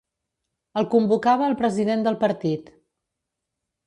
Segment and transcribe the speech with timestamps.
[0.81, 2.73] El convocava el president del partit.